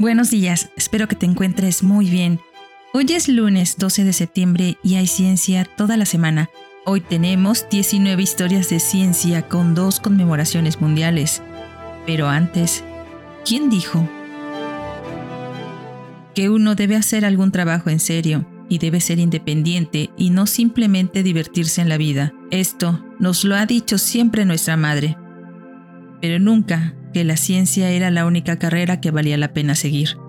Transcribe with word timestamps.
Buenos 0.00 0.30
días, 0.30 0.70
espero 0.76 1.08
que 1.08 1.16
te 1.16 1.26
encuentres 1.26 1.82
muy 1.82 2.08
bien. 2.08 2.38
Hoy 2.94 3.06
es 3.10 3.28
lunes 3.28 3.78
12 3.78 4.04
de 4.04 4.12
septiembre 4.12 4.78
y 4.84 4.94
hay 4.94 5.08
ciencia 5.08 5.64
toda 5.64 5.96
la 5.96 6.06
semana. 6.06 6.50
Hoy 6.86 7.00
tenemos 7.00 7.66
19 7.68 8.22
historias 8.22 8.70
de 8.70 8.78
ciencia 8.78 9.48
con 9.48 9.74
dos 9.74 9.98
conmemoraciones 9.98 10.80
mundiales. 10.80 11.42
Pero 12.06 12.28
antes, 12.28 12.84
¿quién 13.44 13.70
dijo 13.70 14.08
que 16.32 16.48
uno 16.48 16.76
debe 16.76 16.94
hacer 16.94 17.24
algún 17.24 17.50
trabajo 17.50 17.90
en 17.90 17.98
serio 17.98 18.46
y 18.68 18.78
debe 18.78 19.00
ser 19.00 19.18
independiente 19.18 20.10
y 20.16 20.30
no 20.30 20.46
simplemente 20.46 21.24
divertirse 21.24 21.80
en 21.80 21.88
la 21.88 21.96
vida? 21.96 22.32
Esto 22.52 23.04
nos 23.18 23.42
lo 23.42 23.56
ha 23.56 23.66
dicho 23.66 23.98
siempre 23.98 24.44
nuestra 24.44 24.76
madre. 24.76 25.16
Pero 26.20 26.38
nunca 26.38 26.94
que 27.18 27.24
la 27.24 27.36
ciencia 27.36 27.90
era 27.90 28.12
la 28.12 28.26
única 28.26 28.60
carrera 28.60 29.00
que 29.00 29.10
valía 29.10 29.36
la 29.36 29.52
pena 29.52 29.74
seguir. 29.74 30.20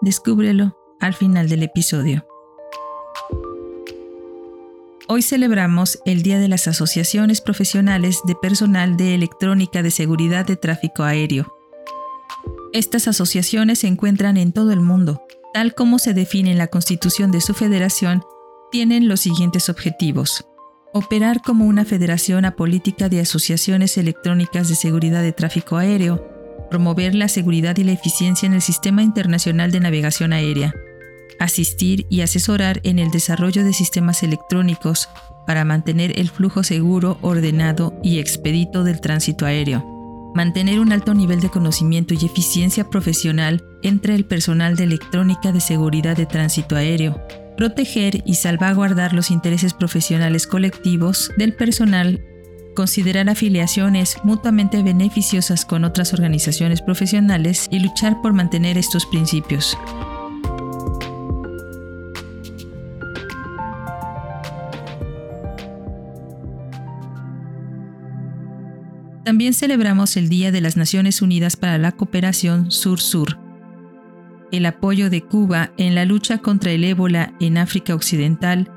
Descúbrelo 0.00 0.76
al 0.98 1.14
final 1.14 1.48
del 1.48 1.62
episodio. 1.62 2.26
Hoy 5.06 5.22
celebramos 5.22 6.00
el 6.04 6.24
Día 6.24 6.40
de 6.40 6.48
las 6.48 6.66
Asociaciones 6.66 7.40
Profesionales 7.40 8.18
de 8.26 8.34
Personal 8.34 8.96
de 8.96 9.14
Electrónica 9.14 9.84
de 9.84 9.92
Seguridad 9.92 10.44
de 10.44 10.56
Tráfico 10.56 11.04
Aéreo. 11.04 11.54
Estas 12.72 13.06
asociaciones 13.06 13.78
se 13.78 13.86
encuentran 13.86 14.38
en 14.38 14.50
todo 14.50 14.72
el 14.72 14.80
mundo. 14.80 15.22
Tal 15.54 15.72
como 15.76 16.00
se 16.00 16.14
define 16.14 16.50
en 16.50 16.58
la 16.58 16.66
constitución 16.66 17.30
de 17.30 17.40
su 17.40 17.54
federación, 17.54 18.24
tienen 18.72 19.06
los 19.06 19.20
siguientes 19.20 19.68
objetivos 19.68 20.44
operar 20.96 21.42
como 21.42 21.66
una 21.66 21.84
federación 21.84 22.44
apolítica 22.44 23.08
de 23.08 23.20
asociaciones 23.20 23.98
electrónicas 23.98 24.68
de 24.68 24.74
seguridad 24.74 25.22
de 25.22 25.32
tráfico 25.32 25.76
aéreo, 25.76 26.26
promover 26.70 27.14
la 27.14 27.28
seguridad 27.28 27.76
y 27.76 27.84
la 27.84 27.92
eficiencia 27.92 28.46
en 28.46 28.54
el 28.54 28.62
Sistema 28.62 29.02
Internacional 29.02 29.70
de 29.70 29.80
Navegación 29.80 30.32
Aérea, 30.32 30.74
asistir 31.38 32.06
y 32.08 32.22
asesorar 32.22 32.80
en 32.82 32.98
el 32.98 33.10
desarrollo 33.10 33.62
de 33.62 33.72
sistemas 33.72 34.22
electrónicos 34.22 35.08
para 35.46 35.64
mantener 35.64 36.18
el 36.18 36.30
flujo 36.30 36.64
seguro, 36.64 37.18
ordenado 37.20 37.98
y 38.02 38.18
expedito 38.18 38.82
del 38.82 39.00
tránsito 39.00 39.46
aéreo, 39.46 40.32
mantener 40.34 40.80
un 40.80 40.92
alto 40.92 41.14
nivel 41.14 41.40
de 41.40 41.50
conocimiento 41.50 42.14
y 42.14 42.24
eficiencia 42.24 42.88
profesional 42.88 43.62
entre 43.82 44.14
el 44.14 44.24
personal 44.24 44.76
de 44.76 44.84
electrónica 44.84 45.52
de 45.52 45.60
seguridad 45.60 46.16
de 46.16 46.26
tránsito 46.26 46.74
aéreo, 46.74 47.20
proteger 47.56 48.22
y 48.24 48.34
salvaguardar 48.34 49.12
los 49.12 49.30
intereses 49.30 49.74
profesionales 49.74 50.46
colectivos 50.46 51.30
del 51.36 51.54
personal, 51.54 52.24
considerar 52.74 53.28
afiliaciones 53.28 54.18
mutuamente 54.22 54.82
beneficiosas 54.82 55.64
con 55.64 55.84
otras 55.84 56.12
organizaciones 56.12 56.82
profesionales 56.82 57.66
y 57.70 57.80
luchar 57.80 58.20
por 58.22 58.32
mantener 58.32 58.78
estos 58.78 59.06
principios. 59.06 59.76
También 69.24 69.54
celebramos 69.54 70.16
el 70.16 70.28
Día 70.28 70.52
de 70.52 70.60
las 70.60 70.76
Naciones 70.76 71.20
Unidas 71.20 71.56
para 71.56 71.78
la 71.78 71.90
Cooperación 71.90 72.70
Sur-Sur, 72.70 73.45
el 74.52 74.66
apoyo 74.66 75.10
de 75.10 75.22
Cuba 75.22 75.72
en 75.76 75.94
la 75.94 76.04
lucha 76.04 76.38
contra 76.38 76.72
el 76.72 76.84
ébola 76.84 77.34
en 77.40 77.58
África 77.58 77.94
Occidental, 77.94 78.70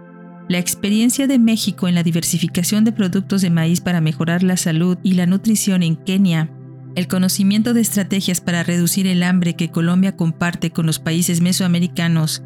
la 0.48 0.58
experiencia 0.58 1.28
de 1.28 1.39
México 1.39 1.88
en 1.88 1.95
la 1.95 2.03
diversificación 2.03 2.84
de 2.84 2.92
productos 2.92 3.42
de 3.42 3.50
maíz 3.50 3.81
para 3.81 4.02
mejorar 4.02 4.44
la 4.44 4.58
salud 4.58 4.98
y 5.03 5.14
la 5.14 5.28
nutrición 5.28 5.84
en 5.84 5.95
Kenia, 5.95 6.52
el 6.95 7.08
conocimiento 7.08 7.73
de 7.73 7.81
estrategias 7.81 8.42
para 8.42 8.64
reducir 8.64 9.05
el 9.05 9.21
hambre 9.23 9.55
que 9.55 9.70
Colombia 9.70 10.16
comparte 10.16 10.71
con 10.71 10.86
los 10.86 10.99
países 10.99 11.39
mesoamericanos 11.39 12.44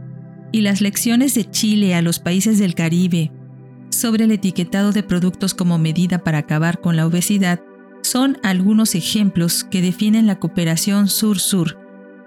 y 0.52 0.62
las 0.62 0.82
lecciones 0.82 1.34
de 1.34 1.50
Chile 1.50 1.96
a 1.96 2.02
los 2.02 2.20
países 2.20 2.60
del 2.60 2.76
Caribe 2.76 3.32
sobre 3.90 4.26
el 4.26 4.32
etiquetado 4.32 4.92
de 4.92 5.04
productos 5.04 5.54
como 5.54 5.78
medida 5.78 6.20
para 6.20 6.40
acabar 6.40 6.82
con 6.82 6.96
la 6.96 7.06
obesidad 7.06 7.62
son 8.02 8.38
algunos 8.44 8.96
ejemplos 8.96 9.64
que 9.64 9.82
definen 9.82 10.28
la 10.28 10.40
cooperación 10.40 11.08
sur-sur 11.08 11.83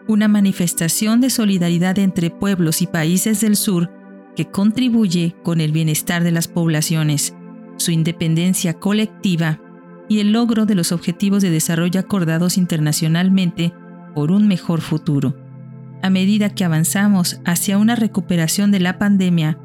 una 0.08 0.28
manifestación 0.28 1.20
de 1.20 1.30
solidaridad 1.30 1.98
entre 1.98 2.30
pueblos 2.30 2.82
y 2.82 2.86
países 2.86 3.40
del 3.40 3.56
sur 3.56 3.90
que 4.36 4.46
contribuye 4.50 5.34
con 5.42 5.60
el 5.60 5.72
bienestar 5.72 6.22
de 6.22 6.30
las 6.30 6.46
poblaciones, 6.46 7.34
su 7.76 7.90
independencia 7.90 8.74
colectiva 8.74 9.60
y 10.08 10.20
el 10.20 10.32
logro 10.32 10.66
de 10.66 10.74
los 10.74 10.92
objetivos 10.92 11.42
de 11.42 11.50
desarrollo 11.50 11.98
acordados 11.98 12.56
internacionalmente 12.56 13.72
por 14.14 14.30
un 14.30 14.46
mejor 14.46 14.80
futuro. 14.80 15.36
A 16.02 16.10
medida 16.10 16.50
que 16.50 16.64
avanzamos 16.64 17.40
hacia 17.44 17.78
una 17.78 17.96
recuperación 17.96 18.70
de 18.70 18.80
la 18.80 18.98
pandemia, 18.98 19.58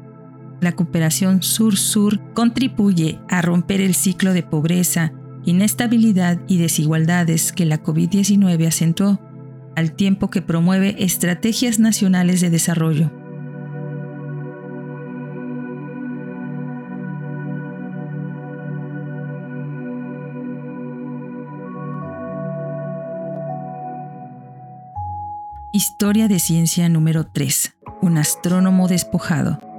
la 0.60 0.72
cooperación 0.72 1.42
sur-sur 1.42 2.20
contribuye 2.34 3.20
a 3.28 3.42
romper 3.42 3.80
el 3.80 3.94
ciclo 3.94 4.32
de 4.32 4.42
pobreza, 4.42 5.12
inestabilidad 5.44 6.40
y 6.48 6.58
desigualdades 6.58 7.52
que 7.52 7.66
la 7.66 7.82
COVID-19 7.82 8.66
acentuó 8.66 9.20
al 9.76 9.92
tiempo 9.92 10.30
que 10.30 10.42
promueve 10.42 10.96
estrategias 10.98 11.78
nacionales 11.78 12.40
de 12.40 12.50
desarrollo. 12.50 13.10
Historia 25.74 26.28
de 26.28 26.38
ciencia 26.38 26.88
número 26.90 27.24
3. 27.24 27.74
Un 28.02 28.18
astrónomo 28.18 28.88
despojado. 28.88 29.71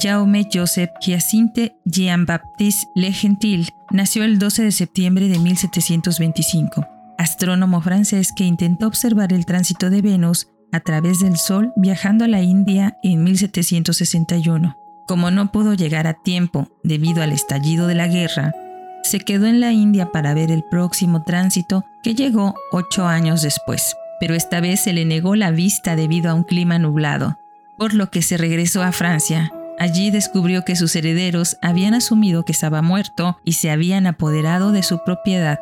Guillaume 0.00 0.48
Joseph 0.50 0.92
Hyacinthe 1.02 1.76
Jean-Baptiste 1.84 2.90
Le 2.94 3.12
Gentil 3.12 3.68
nació 3.90 4.24
el 4.24 4.38
12 4.38 4.64
de 4.64 4.72
septiembre 4.72 5.28
de 5.28 5.38
1725, 5.38 6.86
astrónomo 7.18 7.82
francés 7.82 8.30
que 8.34 8.44
intentó 8.44 8.86
observar 8.86 9.34
el 9.34 9.44
tránsito 9.44 9.90
de 9.90 10.00
Venus 10.00 10.48
a 10.72 10.80
través 10.80 11.18
del 11.20 11.36
Sol 11.36 11.74
viajando 11.76 12.24
a 12.24 12.28
la 12.28 12.40
India 12.40 12.96
en 13.02 13.24
1761. 13.24 14.74
Como 15.06 15.30
no 15.30 15.52
pudo 15.52 15.74
llegar 15.74 16.06
a 16.06 16.14
tiempo 16.14 16.68
debido 16.82 17.22
al 17.22 17.32
estallido 17.32 17.86
de 17.86 17.96
la 17.96 18.08
guerra, 18.08 18.54
se 19.02 19.20
quedó 19.20 19.48
en 19.48 19.60
la 19.60 19.72
India 19.72 20.12
para 20.12 20.32
ver 20.32 20.50
el 20.50 20.64
próximo 20.64 21.24
tránsito 21.24 21.84
que 22.02 22.14
llegó 22.14 22.54
ocho 22.72 23.06
años 23.06 23.42
después, 23.42 23.94
pero 24.18 24.34
esta 24.34 24.60
vez 24.60 24.80
se 24.80 24.94
le 24.94 25.04
negó 25.04 25.36
la 25.36 25.50
vista 25.50 25.94
debido 25.94 26.30
a 26.30 26.34
un 26.34 26.44
clima 26.44 26.78
nublado, 26.78 27.38
por 27.76 27.92
lo 27.92 28.10
que 28.10 28.22
se 28.22 28.38
regresó 28.38 28.82
a 28.82 28.92
Francia 28.92 29.52
Allí 29.80 30.10
descubrió 30.10 30.62
que 30.62 30.76
sus 30.76 30.94
herederos 30.94 31.56
habían 31.62 31.94
asumido 31.94 32.44
que 32.44 32.52
estaba 32.52 32.82
muerto 32.82 33.38
y 33.46 33.54
se 33.54 33.70
habían 33.70 34.06
apoderado 34.06 34.72
de 34.72 34.82
su 34.82 35.02
propiedad. 35.04 35.58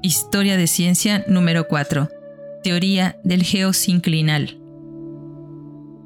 Historia 0.00 0.56
de 0.56 0.68
ciencia 0.68 1.24
número 1.26 1.66
4. 1.66 2.08
Teoría 2.62 3.16
del 3.24 3.42
geosinclinal. 3.42 4.56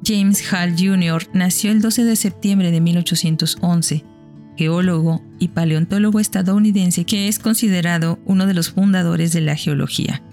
James 0.03 0.51
Hall 0.51 0.73
Jr. 0.75 1.29
nació 1.31 1.69
el 1.69 1.79
12 1.79 2.05
de 2.05 2.15
septiembre 2.15 2.71
de 2.71 2.81
1811, 2.81 4.03
geólogo 4.57 5.21
y 5.37 5.49
paleontólogo 5.49 6.19
estadounidense 6.19 7.05
que 7.05 7.27
es 7.27 7.37
considerado 7.37 8.17
uno 8.25 8.47
de 8.47 8.55
los 8.55 8.71
fundadores 8.71 9.31
de 9.31 9.41
la 9.41 9.55
geología 9.55 10.23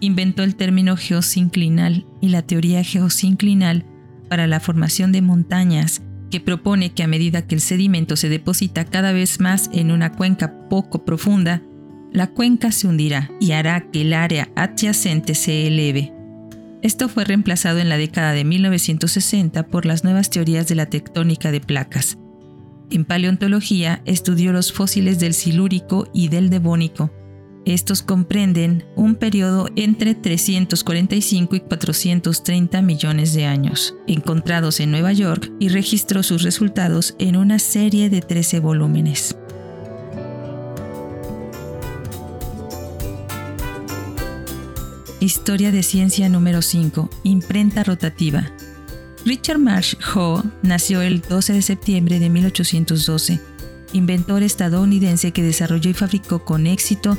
inventó 0.00 0.42
el 0.42 0.56
término 0.56 0.96
geosinclinal 0.96 2.06
y 2.20 2.28
la 2.28 2.42
teoría 2.42 2.82
geosinclinal 2.82 3.84
para 4.28 4.46
la 4.46 4.60
formación 4.60 5.12
de 5.12 5.22
montañas, 5.22 6.02
que 6.30 6.40
propone 6.40 6.92
que 6.92 7.02
a 7.02 7.08
medida 7.08 7.46
que 7.46 7.54
el 7.54 7.60
sedimento 7.60 8.16
se 8.16 8.28
deposita 8.28 8.84
cada 8.84 9.12
vez 9.12 9.40
más 9.40 9.70
en 9.72 9.90
una 9.90 10.12
cuenca 10.12 10.68
poco 10.68 11.04
profunda, 11.04 11.62
la 12.12 12.28
cuenca 12.28 12.72
se 12.72 12.86
hundirá 12.86 13.30
y 13.40 13.52
hará 13.52 13.90
que 13.90 14.02
el 14.02 14.12
área 14.12 14.48
adyacente 14.56 15.34
se 15.34 15.66
eleve. 15.66 16.12
Esto 16.82 17.08
fue 17.08 17.24
reemplazado 17.24 17.80
en 17.80 17.88
la 17.88 17.96
década 17.96 18.32
de 18.32 18.44
1960 18.44 19.66
por 19.66 19.84
las 19.84 20.04
nuevas 20.04 20.30
teorías 20.30 20.68
de 20.68 20.74
la 20.74 20.86
tectónica 20.86 21.50
de 21.50 21.60
placas. 21.60 22.18
En 22.90 23.04
paleontología 23.04 24.00
estudió 24.06 24.52
los 24.52 24.72
fósiles 24.72 25.18
del 25.18 25.34
silúrico 25.34 26.08
y 26.14 26.28
del 26.28 26.48
devónico, 26.50 27.10
estos 27.64 28.02
comprenden 28.02 28.84
un 28.96 29.14
periodo 29.14 29.68
entre 29.76 30.14
345 30.14 31.56
y 31.56 31.60
430 31.60 32.82
millones 32.82 33.34
de 33.34 33.44
años, 33.44 33.94
encontrados 34.06 34.80
en 34.80 34.90
Nueva 34.90 35.12
York 35.12 35.52
y 35.58 35.68
registró 35.68 36.22
sus 36.22 36.42
resultados 36.42 37.14
en 37.18 37.36
una 37.36 37.58
serie 37.58 38.10
de 38.10 38.20
13 38.20 38.60
volúmenes. 38.60 39.36
Historia 45.20 45.72
de 45.72 45.82
ciencia 45.82 46.28
número 46.28 46.62
5. 46.62 47.10
Imprenta 47.24 47.82
rotativa. 47.82 48.52
Richard 49.24 49.58
Marsh 49.58 49.96
Ho 50.14 50.44
nació 50.62 51.02
el 51.02 51.20
12 51.20 51.54
de 51.54 51.62
septiembre 51.62 52.20
de 52.20 52.30
1812, 52.30 53.40
inventor 53.92 54.44
estadounidense 54.44 55.32
que 55.32 55.42
desarrolló 55.42 55.90
y 55.90 55.94
fabricó 55.94 56.44
con 56.44 56.68
éxito 56.68 57.18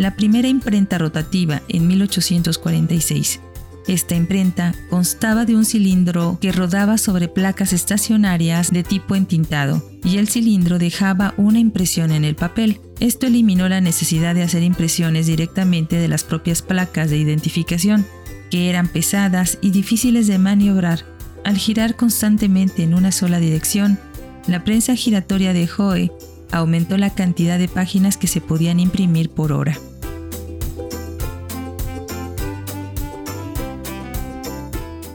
la 0.00 0.16
primera 0.16 0.48
imprenta 0.48 0.96
rotativa 0.96 1.60
en 1.68 1.86
1846. 1.86 3.40
Esta 3.86 4.14
imprenta 4.14 4.74
constaba 4.88 5.44
de 5.44 5.54
un 5.54 5.66
cilindro 5.66 6.38
que 6.40 6.52
rodaba 6.52 6.96
sobre 6.96 7.28
placas 7.28 7.74
estacionarias 7.74 8.70
de 8.70 8.82
tipo 8.82 9.14
entintado 9.14 9.82
y 10.02 10.16
el 10.16 10.28
cilindro 10.28 10.78
dejaba 10.78 11.34
una 11.36 11.58
impresión 11.58 12.12
en 12.12 12.24
el 12.24 12.34
papel. 12.34 12.80
Esto 12.98 13.26
eliminó 13.26 13.68
la 13.68 13.82
necesidad 13.82 14.34
de 14.34 14.42
hacer 14.42 14.62
impresiones 14.62 15.26
directamente 15.26 15.96
de 15.96 16.08
las 16.08 16.24
propias 16.24 16.62
placas 16.62 17.10
de 17.10 17.18
identificación, 17.18 18.06
que 18.50 18.70
eran 18.70 18.88
pesadas 18.88 19.58
y 19.60 19.70
difíciles 19.70 20.26
de 20.26 20.38
maniobrar. 20.38 21.04
Al 21.44 21.58
girar 21.58 21.96
constantemente 21.96 22.84
en 22.84 22.94
una 22.94 23.12
sola 23.12 23.38
dirección, 23.38 23.98
la 24.46 24.64
prensa 24.64 24.94
giratoria 24.94 25.52
de 25.52 25.68
Howe 25.68 26.10
aumentó 26.52 26.96
la 26.96 27.14
cantidad 27.14 27.58
de 27.58 27.68
páginas 27.68 28.16
que 28.16 28.28
se 28.28 28.40
podían 28.40 28.80
imprimir 28.80 29.28
por 29.28 29.52
hora. 29.52 29.78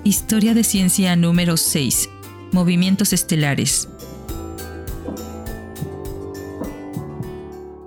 Historia 0.08 0.54
de 0.54 0.64
ciencia 0.64 1.16
número 1.16 1.58
6. 1.58 2.12
Movimientos 2.52 3.12
estelares. 3.12 3.90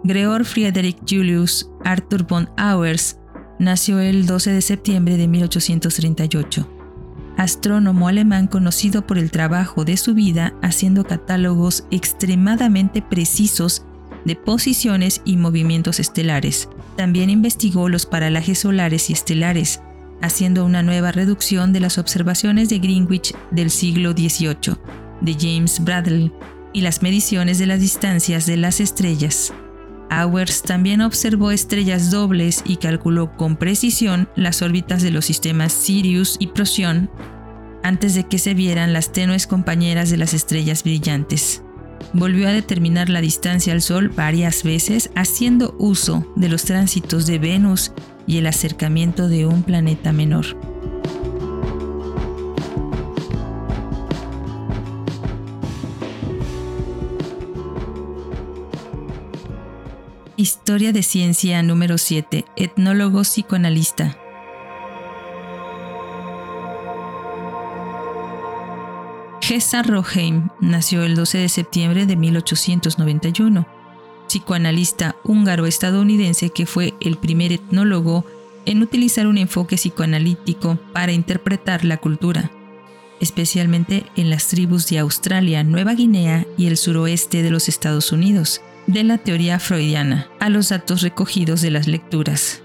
Gregor 0.02 0.44
Friedrich 0.44 0.98
Julius 1.08 1.70
Arthur 1.84 2.26
von 2.26 2.50
Auers 2.56 3.18
nació 3.60 4.00
el 4.00 4.26
12 4.26 4.50
de 4.50 4.62
septiembre 4.62 5.16
de 5.16 5.28
1838. 5.28 6.68
Astrónomo 7.36 8.08
alemán 8.08 8.48
conocido 8.48 9.06
por 9.06 9.16
el 9.16 9.30
trabajo 9.30 9.84
de 9.84 9.96
su 9.96 10.14
vida 10.14 10.54
haciendo 10.60 11.04
catálogos 11.04 11.84
extremadamente 11.92 13.00
precisos 13.00 13.84
de 14.24 14.34
posiciones 14.34 15.22
y 15.24 15.36
movimientos 15.36 16.00
estelares. 16.00 16.68
También 16.96 17.30
investigó 17.30 17.88
los 17.88 18.06
paralajes 18.06 18.58
solares 18.58 19.08
y 19.08 19.12
estelares, 19.12 19.82
haciendo 20.20 20.64
una 20.64 20.82
nueva 20.82 21.12
reducción 21.12 21.72
de 21.72 21.80
las 21.80 21.98
observaciones 21.98 22.68
de 22.68 22.78
Greenwich 22.78 23.34
del 23.50 23.70
siglo 23.70 24.12
XVIII 24.12 24.76
de 25.20 25.36
James 25.38 25.82
Bradley 25.82 26.32
y 26.72 26.80
las 26.80 27.02
mediciones 27.02 27.58
de 27.58 27.66
las 27.66 27.80
distancias 27.80 28.46
de 28.46 28.56
las 28.56 28.80
estrellas. 28.80 29.52
Auers 30.10 30.62
también 30.62 31.00
observó 31.02 31.50
estrellas 31.50 32.10
dobles 32.10 32.62
y 32.64 32.76
calculó 32.76 33.36
con 33.36 33.56
precisión 33.56 34.28
las 34.36 34.62
órbitas 34.62 35.02
de 35.02 35.10
los 35.10 35.26
sistemas 35.26 35.72
Sirius 35.72 36.36
y 36.38 36.48
Procyon 36.48 37.10
antes 37.82 38.14
de 38.14 38.24
que 38.24 38.38
se 38.38 38.54
vieran 38.54 38.92
las 38.92 39.12
tenues 39.12 39.46
compañeras 39.46 40.10
de 40.10 40.16
las 40.16 40.34
estrellas 40.34 40.82
brillantes. 40.82 41.62
Volvió 42.14 42.48
a 42.48 42.52
determinar 42.52 43.10
la 43.10 43.20
distancia 43.20 43.72
al 43.72 43.82
Sol 43.82 44.08
varias 44.08 44.62
veces 44.62 45.10
haciendo 45.14 45.74
uso 45.78 46.26
de 46.36 46.48
los 46.48 46.64
tránsitos 46.64 47.26
de 47.26 47.38
Venus 47.38 47.92
y 48.26 48.38
el 48.38 48.46
acercamiento 48.46 49.28
de 49.28 49.46
un 49.46 49.62
planeta 49.62 50.12
menor. 50.12 50.46
Historia 60.36 60.92
de 60.92 61.02
ciencia 61.02 61.62
número 61.62 61.98
7. 61.98 62.44
Etnólogo 62.56 63.22
psicoanalista. 63.22 64.16
Gesa 69.48 69.82
Roheim 69.82 70.50
nació 70.60 71.04
el 71.04 71.14
12 71.14 71.38
de 71.38 71.48
septiembre 71.48 72.04
de 72.04 72.16
1891 72.16 73.66
psicoanalista 74.26 75.16
húngaro-estadounidense 75.24 76.50
que 76.50 76.66
fue 76.66 76.92
el 77.00 77.16
primer 77.16 77.52
etnólogo 77.52 78.26
en 78.66 78.82
utilizar 78.82 79.26
un 79.26 79.38
enfoque 79.38 79.76
psicoanalítico 79.76 80.76
para 80.92 81.12
interpretar 81.12 81.86
la 81.86 81.96
cultura, 81.96 82.50
especialmente 83.20 84.04
en 84.16 84.28
las 84.28 84.48
tribus 84.48 84.86
de 84.88 84.98
Australia, 84.98 85.64
Nueva 85.64 85.94
Guinea 85.94 86.46
y 86.58 86.66
el 86.66 86.76
suroeste 86.76 87.42
de 87.42 87.50
los 87.50 87.70
Estados 87.70 88.12
Unidos, 88.12 88.60
de 88.86 89.02
la 89.02 89.16
teoría 89.16 89.58
freudiana 89.58 90.28
a 90.40 90.50
los 90.50 90.68
datos 90.68 91.00
recogidos 91.00 91.62
de 91.62 91.70
las 91.70 91.88
lecturas. 91.88 92.60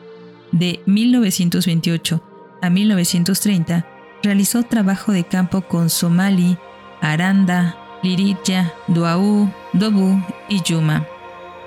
De 0.51 0.81
1928 0.85 2.21
a 2.61 2.69
1930, 2.69 3.87
realizó 4.21 4.63
trabajo 4.63 5.13
de 5.13 5.23
campo 5.23 5.61
con 5.61 5.89
Somali, 5.89 6.57
Aranda, 7.03 7.75
Lirilla, 8.01 8.73
Duau, 8.87 9.51
Dobu 9.73 10.23
y 10.47 10.61
Yuma. 10.61 11.05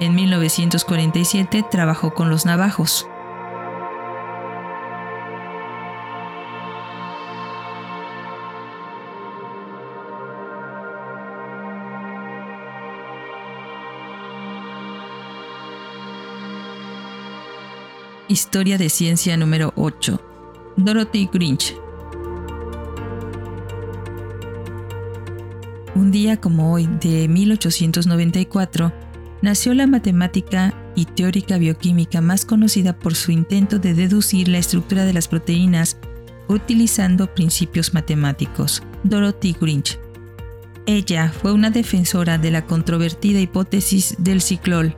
En 0.01 0.15
1947 0.15 1.63
trabajó 1.71 2.15
con 2.15 2.31
los 2.31 2.47
navajos. 2.47 3.07
Historia 18.27 18.79
de 18.79 18.89
ciencia 18.89 19.37
número 19.37 19.75
8. 19.77 20.19
Dorothy 20.77 21.29
Grinch. 21.31 21.86
Un 26.07 26.13
día 26.13 26.37
como 26.37 26.73
hoy 26.73 26.89
de 27.01 27.27
1894, 27.27 28.93
nació 29.43 29.75
la 29.75 29.89
matemática 29.89 30.73
y 30.95 31.05
teórica 31.05 31.59
bioquímica 31.59 32.21
más 32.21 32.45
conocida 32.45 32.97
por 32.97 33.17
su 33.17 33.33
intento 33.33 33.81
de 33.81 33.93
deducir 33.93 34.47
la 34.47 34.59
estructura 34.59 35.05
de 35.05 35.13
las 35.13 35.27
proteínas 35.27 35.97
utilizando 36.47 37.35
principios 37.35 37.93
matemáticos, 37.93 38.85
Dorothy 39.03 39.57
Grinch. 39.61 39.99
Ella 40.87 41.33
fue 41.43 41.51
una 41.51 41.71
defensora 41.71 42.39
de 42.39 42.53
la 42.53 42.67
controvertida 42.67 43.41
hipótesis 43.41 44.15
del 44.21 44.43
ciclol 44.43 44.95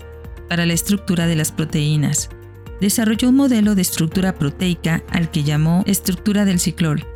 para 0.51 0.67
la 0.67 0.75
estructura 0.75 1.27
de 1.27 1.37
las 1.37 1.53
proteínas. 1.53 2.29
Desarrolló 2.83 3.31
un 3.31 3.37
modelo 3.37 3.75
de 3.75 3.81
estructura 3.81 4.35
proteica 4.35 5.03
al 5.09 5.31
que 5.31 5.43
llamó 5.43 5.85
estructura 5.87 6.45
del 6.45 6.61
ciclol. 6.61 7.07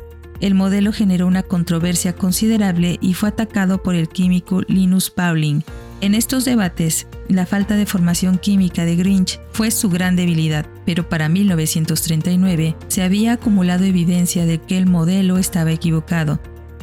El 0.43 0.55
modelo 0.55 0.91
generó 0.91 1.25
una 1.25 1.41
controversia 1.41 2.13
considerable 2.17 2.97
y 2.99 3.13
fue 3.13 3.29
atacado 3.29 3.81
por 3.81 3.95
el 3.95 4.09
químico 4.09 4.61
Linus 4.67 5.09
Pauling, 5.09 5.63
en 6.03 6.15
estos 6.15 6.43
debates, 6.43 7.07
la 7.29 7.45
falta 7.45 7.77
de 7.77 7.85
formación 7.85 8.37
química 8.37 8.83
de 8.83 8.97
Grinch 8.97 9.39
fue 9.53 9.71
su 9.71 9.89
gran 9.89 10.17
debilidad, 10.17 10.65
pero 10.85 11.07
para 11.07 11.29
1939 11.29 12.75
se 12.89 13.03
había 13.03 13.31
acumulado 13.31 13.85
evidencia 13.85 14.45
de 14.45 14.59
que 14.59 14.77
el 14.77 14.85
modelo 14.85 15.37
estaba 15.37 15.71
equivocado, 15.71 16.41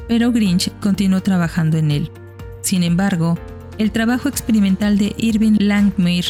pero 0.09 0.33
Grinch 0.33 0.73
continuó 0.81 1.21
trabajando 1.21 1.77
en 1.77 1.91
él. 1.91 2.11
Sin 2.63 2.83
embargo, 2.83 3.39
el 3.77 3.93
trabajo 3.93 4.31
experimental 4.31 4.97
de 4.97 5.15
Irving 5.19 5.59
Langmuir, 5.59 6.25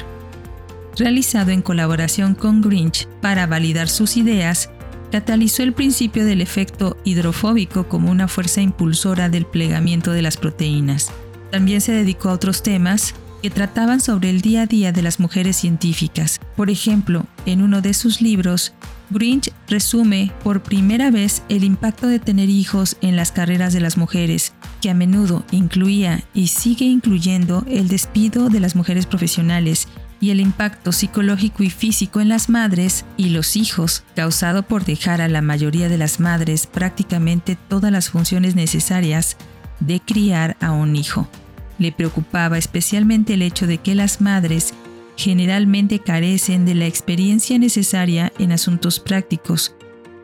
realizado 0.96 1.52
en 1.52 1.62
colaboración 1.62 2.34
con 2.34 2.60
Grinch 2.60 3.06
para 3.20 3.46
validar 3.46 3.88
sus 3.88 4.16
ideas, 4.16 4.68
catalizó 5.10 5.62
el 5.62 5.72
principio 5.72 6.24
del 6.24 6.40
efecto 6.40 6.96
hidrofóbico 7.04 7.88
como 7.88 8.10
una 8.10 8.28
fuerza 8.28 8.60
impulsora 8.60 9.28
del 9.28 9.46
plegamiento 9.46 10.12
de 10.12 10.22
las 10.22 10.36
proteínas. 10.36 11.12
También 11.50 11.80
se 11.80 11.92
dedicó 11.92 12.28
a 12.28 12.34
otros 12.34 12.62
temas 12.62 13.14
que 13.42 13.50
trataban 13.50 14.00
sobre 14.00 14.30
el 14.30 14.40
día 14.40 14.62
a 14.62 14.66
día 14.66 14.92
de 14.92 15.02
las 15.02 15.18
mujeres 15.18 15.56
científicas. 15.56 16.40
Por 16.56 16.70
ejemplo, 16.70 17.24
en 17.46 17.62
uno 17.62 17.80
de 17.80 17.94
sus 17.94 18.20
libros, 18.20 18.74
Grinch 19.10 19.50
resume 19.66 20.32
por 20.44 20.62
primera 20.62 21.10
vez 21.10 21.42
el 21.48 21.64
impacto 21.64 22.06
de 22.06 22.18
tener 22.18 22.48
hijos 22.48 22.96
en 23.00 23.16
las 23.16 23.32
carreras 23.32 23.72
de 23.72 23.80
las 23.80 23.96
mujeres, 23.96 24.52
que 24.80 24.90
a 24.90 24.94
menudo 24.94 25.44
incluía 25.50 26.22
y 26.34 26.48
sigue 26.48 26.84
incluyendo 26.84 27.64
el 27.68 27.88
despido 27.88 28.50
de 28.50 28.60
las 28.60 28.76
mujeres 28.76 29.06
profesionales 29.06 29.88
y 30.20 30.30
el 30.30 30.40
impacto 30.40 30.92
psicológico 30.92 31.62
y 31.62 31.70
físico 31.70 32.20
en 32.20 32.28
las 32.28 32.50
madres 32.50 33.06
y 33.16 33.30
los 33.30 33.56
hijos, 33.56 34.04
causado 34.14 34.62
por 34.62 34.84
dejar 34.84 35.22
a 35.22 35.28
la 35.28 35.40
mayoría 35.40 35.88
de 35.88 35.96
las 35.96 36.20
madres 36.20 36.66
prácticamente 36.66 37.56
todas 37.68 37.90
las 37.90 38.10
funciones 38.10 38.54
necesarias 38.54 39.38
de 39.80 39.98
criar 40.00 40.58
a 40.60 40.72
un 40.72 40.94
hijo. 40.94 41.26
Le 41.78 41.90
preocupaba 41.90 42.58
especialmente 42.58 43.34
el 43.34 43.42
hecho 43.42 43.66
de 43.66 43.78
que 43.78 43.94
las 43.94 44.20
madres 44.20 44.74
generalmente 45.16 45.98
carecen 45.98 46.66
de 46.66 46.74
la 46.74 46.86
experiencia 46.86 47.58
necesaria 47.58 48.30
en 48.38 48.52
asuntos 48.52 49.00
prácticos, 49.00 49.74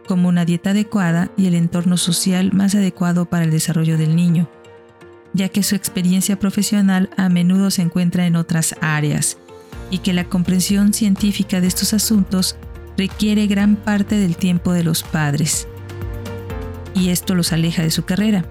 como 0.07 0.29
una 0.29 0.45
dieta 0.45 0.71
adecuada 0.71 1.31
y 1.39 1.47
el 1.47 1.55
entorno 1.55 1.97
social 1.97 2.53
más 2.53 2.75
adecuado 2.75 3.25
para 3.25 3.45
el 3.45 3.51
desarrollo 3.51 3.97
del 3.97 4.15
niño, 4.15 4.49
ya 5.33 5.49
que 5.49 5.63
su 5.63 5.75
experiencia 5.75 6.39
profesional 6.39 7.09
a 7.17 7.31
menudo 7.31 7.71
se 7.71 7.83
encuentra 7.83 8.27
en 8.27 8.37
otras 8.37 8.77
áreas 8.83 9.39
y 9.91 9.99
que 9.99 10.13
la 10.13 10.25
comprensión 10.25 10.93
científica 10.93 11.61
de 11.61 11.67
estos 11.67 11.93
asuntos 11.93 12.57
requiere 12.97 13.47
gran 13.47 13.77
parte 13.77 14.17
del 14.17 14.37
tiempo 14.37 14.73
de 14.73 14.85
los 14.85 15.03
padres. 15.03 15.69
Y 16.95 17.11
esto 17.11 17.35
los 17.35 17.53
aleja 17.53 17.83
de 17.83 17.91
su 17.91 18.05
carrera. 18.05 18.45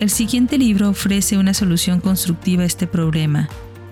El 0.00 0.10
siguiente 0.10 0.58
libro 0.58 0.88
ofrece 0.88 1.38
una 1.38 1.54
solución 1.54 2.00
constructiva 2.00 2.62
a 2.62 2.66
este 2.66 2.86
problema. 2.86 3.48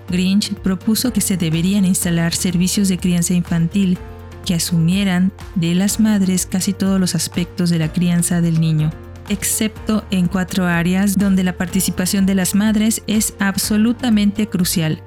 Grinch 0.09 0.53
propuso 0.55 1.11
que 1.11 1.21
se 1.21 1.37
deberían 1.37 1.85
instalar 1.85 2.33
servicios 2.33 2.87
de 2.87 2.97
crianza 2.97 3.33
infantil 3.33 3.97
que 4.45 4.55
asumieran 4.55 5.33
de 5.55 5.75
las 5.75 5.99
madres 5.99 6.45
casi 6.45 6.71
todos 6.71 6.99
los 6.99 7.13
aspectos 7.13 7.69
de 7.69 7.79
la 7.79 7.91
crianza 7.91 8.39
del 8.39 8.61
niño, 8.61 8.91
excepto 9.27 10.05
en 10.09 10.27
cuatro 10.27 10.65
áreas 10.65 11.17
donde 11.17 11.43
la 11.43 11.57
participación 11.57 12.25
de 12.25 12.35
las 12.35 12.55
madres 12.55 13.03
es 13.07 13.33
absolutamente 13.39 14.47
crucial. 14.47 15.03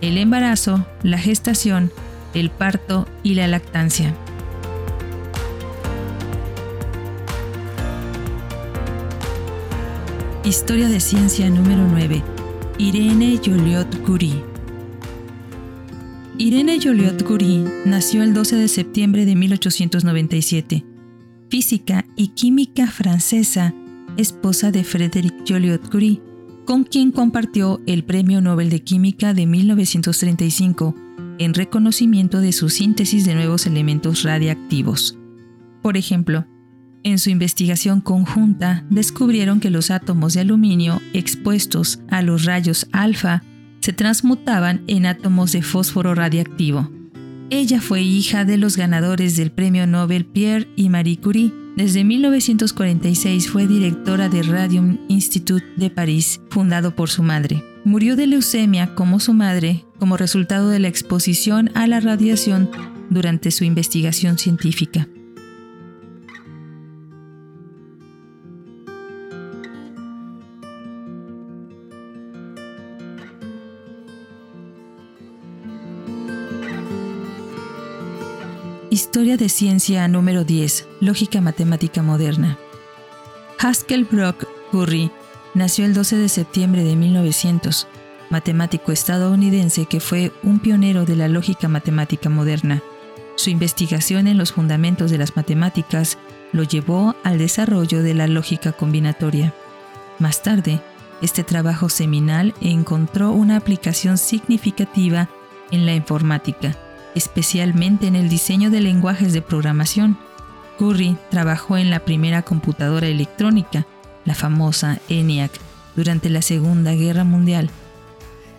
El 0.00 0.18
embarazo, 0.18 0.86
la 1.02 1.18
gestación, 1.18 1.90
el 2.34 2.50
parto 2.50 3.06
y 3.22 3.34
la 3.34 3.46
lactancia. 3.46 4.14
Historia 10.44 10.88
de 10.88 11.00
ciencia 11.00 11.48
número 11.48 11.86
9. 11.88 12.22
Irene 12.76 13.40
Joliot-Curie. 13.42 14.44
Irene 16.36 16.78
Joliot-Curie 16.82 17.64
nació 17.86 18.22
el 18.22 18.34
12 18.34 18.56
de 18.56 18.68
septiembre 18.68 19.24
de 19.24 19.36
1897. 19.36 20.84
Física 21.48 22.04
y 22.14 22.28
química 22.28 22.88
francesa, 22.88 23.72
esposa 24.18 24.70
de 24.70 24.84
Frédéric 24.84 25.34
Joliot-Curie, 25.48 26.20
con 26.64 26.84
quien 26.84 27.12
compartió 27.12 27.80
el 27.86 28.04
Premio 28.04 28.40
Nobel 28.40 28.70
de 28.70 28.82
Química 28.82 29.34
de 29.34 29.46
1935 29.46 30.94
en 31.38 31.54
reconocimiento 31.54 32.40
de 32.40 32.52
su 32.52 32.68
síntesis 32.68 33.24
de 33.24 33.34
nuevos 33.34 33.66
elementos 33.66 34.22
radiactivos. 34.22 35.18
Por 35.82 35.96
ejemplo, 35.96 36.46
en 37.02 37.18
su 37.18 37.28
investigación 37.28 38.00
conjunta 38.00 38.86
descubrieron 38.88 39.60
que 39.60 39.70
los 39.70 39.90
átomos 39.90 40.34
de 40.34 40.40
aluminio 40.40 41.02
expuestos 41.12 42.00
a 42.08 42.22
los 42.22 42.44
rayos 42.44 42.88
alfa 42.92 43.42
se 43.80 43.92
transmutaban 43.92 44.82
en 44.86 45.04
átomos 45.04 45.52
de 45.52 45.60
fósforo 45.60 46.14
radiactivo. 46.14 46.90
Ella 47.50 47.80
fue 47.80 48.00
hija 48.02 48.44
de 48.44 48.56
los 48.56 48.76
ganadores 48.76 49.36
del 49.36 49.50
Premio 49.50 49.86
Nobel 49.86 50.24
Pierre 50.24 50.68
y 50.76 50.88
Marie 50.88 51.18
Curie. 51.18 51.52
Desde 51.76 52.04
1946 52.04 53.50
fue 53.50 53.66
directora 53.66 54.28
de 54.28 54.42
Radium 54.42 54.98
Institute 55.08 55.64
de 55.76 55.90
París, 55.90 56.40
fundado 56.48 56.94
por 56.94 57.10
su 57.10 57.22
madre. 57.22 57.62
Murió 57.84 58.16
de 58.16 58.26
leucemia 58.26 58.94
como 58.94 59.20
su 59.20 59.34
madre 59.34 59.84
como 59.98 60.16
resultado 60.16 60.68
de 60.68 60.78
la 60.78 60.88
exposición 60.88 61.70
a 61.74 61.86
la 61.86 62.00
radiación 62.00 62.70
durante 63.10 63.50
su 63.50 63.64
investigación 63.64 64.38
científica. 64.38 65.08
Historia 78.94 79.36
de 79.36 79.48
ciencia 79.48 80.06
número 80.06 80.44
10. 80.44 80.86
Lógica 81.00 81.40
matemática 81.40 82.00
moderna. 82.00 82.60
Haskell 83.58 84.04
Brock 84.04 84.46
Curry 84.70 85.10
nació 85.52 85.84
el 85.84 85.94
12 85.94 86.16
de 86.16 86.28
septiembre 86.28 86.84
de 86.84 86.94
1900, 86.94 87.88
matemático 88.30 88.92
estadounidense 88.92 89.86
que 89.86 89.98
fue 89.98 90.30
un 90.44 90.60
pionero 90.60 91.06
de 91.06 91.16
la 91.16 91.26
lógica 91.26 91.66
matemática 91.66 92.28
moderna. 92.28 92.84
Su 93.34 93.50
investigación 93.50 94.28
en 94.28 94.38
los 94.38 94.52
fundamentos 94.52 95.10
de 95.10 95.18
las 95.18 95.34
matemáticas 95.34 96.16
lo 96.52 96.62
llevó 96.62 97.16
al 97.24 97.38
desarrollo 97.38 98.00
de 98.00 98.14
la 98.14 98.28
lógica 98.28 98.70
combinatoria. 98.70 99.52
Más 100.20 100.44
tarde, 100.44 100.80
este 101.20 101.42
trabajo 101.42 101.88
seminal 101.88 102.54
encontró 102.60 103.32
una 103.32 103.56
aplicación 103.56 104.18
significativa 104.18 105.28
en 105.72 105.84
la 105.84 105.96
informática 105.96 106.78
especialmente 107.14 108.06
en 108.06 108.16
el 108.16 108.28
diseño 108.28 108.70
de 108.70 108.80
lenguajes 108.80 109.32
de 109.32 109.42
programación. 109.42 110.18
Curry 110.78 111.16
trabajó 111.30 111.76
en 111.76 111.90
la 111.90 112.00
primera 112.00 112.42
computadora 112.42 113.06
electrónica, 113.06 113.86
la 114.24 114.34
famosa 114.34 114.98
ENIAC, 115.08 115.52
durante 115.96 116.30
la 116.30 116.42
Segunda 116.42 116.92
Guerra 116.94 117.24
Mundial. 117.24 117.70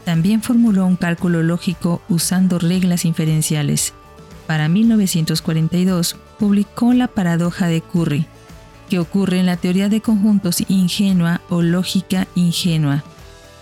También 0.06 0.42
formuló 0.42 0.86
un 0.86 0.96
cálculo 0.96 1.44
lógico 1.44 2.02
usando 2.10 2.60
reglas 2.60 3.06
inferenciales. 3.06 3.94
Para 4.48 4.70
1942 4.70 6.16
publicó 6.38 6.94
la 6.94 7.08
paradoja 7.08 7.68
de 7.68 7.82
Curry, 7.82 8.28
que 8.90 9.00
ocurre 9.00 9.40
en 9.40 9.48
la 9.48 9.58
teoría 9.58 9.90
de 9.90 10.02
conjuntos 10.02 10.64
ingenua 10.68 11.42
o 11.50 11.62
lógica 11.62 12.28
ingenua, 12.36 13.04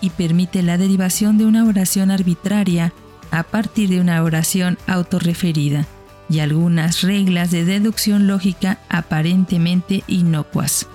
y 0.00 0.10
permite 0.10 0.62
la 0.62 0.76
derivación 0.76 1.38
de 1.38 1.46
una 1.46 1.64
oración 1.64 2.10
arbitraria 2.10 2.92
a 3.34 3.42
partir 3.42 3.88
de 3.88 4.00
una 4.00 4.22
oración 4.22 4.78
autorreferida 4.86 5.86
y 6.30 6.38
algunas 6.38 7.02
reglas 7.02 7.50
de 7.50 7.64
deducción 7.64 8.28
lógica 8.28 8.78
aparentemente 8.88 10.04
inocuas. 10.06 10.86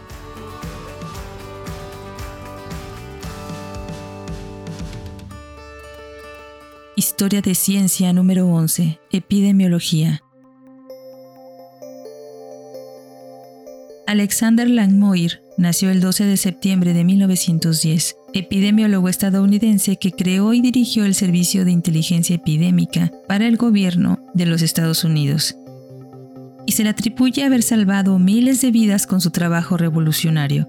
Historia 6.96 7.42
de 7.42 7.56
ciencia 7.56 8.14
número 8.14 8.48
11. 8.48 9.02
Epidemiología. 9.12 10.24
Alexander 14.08 14.70
Langmuir 14.70 15.42
nació 15.60 15.92
el 15.92 16.00
12 16.00 16.26
de 16.26 16.38
septiembre 16.38 16.94
de 16.94 17.04
1910, 17.04 18.16
epidemiólogo 18.34 19.10
estadounidense 19.10 19.98
que 19.98 20.12
creó 20.12 20.54
y 20.54 20.62
dirigió 20.62 21.06
el 21.06 21.14
Servicio 21.14 21.66
de 21.66 21.72
Inteligencia 21.72 22.38
Epidémica 22.38 23.12
para 23.28 23.46
el 23.46 23.58
gobierno 23.58 24.20
de 24.34 24.46
los 24.46 24.62
Estados 24.62 25.04
Unidos. 25.04 25.56
Y 26.66 26.72
se 26.72 26.84
le 26.84 26.90
atribuye 26.90 27.44
haber 27.44 27.62
salvado 27.62 28.18
miles 28.20 28.62
de 28.62 28.72
vidas 28.72 29.06
con 29.06 29.22
su 29.22 29.32
trabajo 29.32 29.76
revolucionario. 29.76 30.68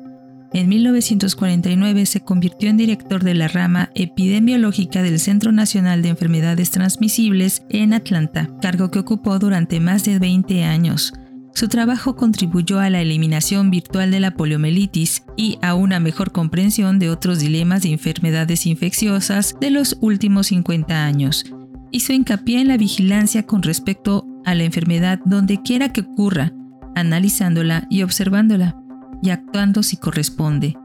En 0.52 0.68
1949 0.68 2.06
se 2.06 2.20
convirtió 2.20 2.68
en 2.68 2.76
director 2.76 3.22
de 3.22 3.34
la 3.34 3.46
rama 3.46 3.90
epidemiológica 3.94 5.02
del 5.02 5.20
Centro 5.20 5.52
Nacional 5.52 6.02
de 6.02 6.08
Enfermedades 6.08 6.72
Transmisibles 6.72 7.62
en 7.68 7.92
Atlanta, 7.92 8.50
cargo 8.60 8.90
que 8.90 8.98
ocupó 8.98 9.38
durante 9.38 9.78
más 9.78 10.04
de 10.04 10.18
20 10.18 10.64
años. 10.64 11.12
Su 11.54 11.68
trabajo 11.68 12.16
contribuyó 12.16 12.78
a 12.80 12.90
la 12.90 13.00
eliminación 13.00 13.70
virtual 13.70 14.10
de 14.10 14.20
la 14.20 14.30
poliomielitis 14.32 15.24
y 15.36 15.58
a 15.62 15.74
una 15.74 16.00
mejor 16.00 16.32
comprensión 16.32 16.98
de 16.98 17.10
otros 17.10 17.40
dilemas 17.40 17.82
de 17.82 17.92
enfermedades 17.92 18.66
infecciosas 18.66 19.56
de 19.60 19.70
los 19.70 19.96
últimos 20.00 20.48
50 20.48 21.04
años. 21.04 21.44
Hizo 21.90 22.12
hincapié 22.12 22.60
en 22.60 22.68
la 22.68 22.76
vigilancia 22.76 23.46
con 23.46 23.62
respecto 23.62 24.26
a 24.44 24.54
la 24.54 24.64
enfermedad 24.64 25.20
donde 25.24 25.60
quiera 25.60 25.92
que 25.92 26.02
ocurra, 26.02 26.52
analizándola 26.94 27.86
y 27.90 28.02
observándola, 28.02 28.76
y 29.22 29.30
actuando 29.30 29.82
si 29.82 29.96
corresponde. 29.96 30.76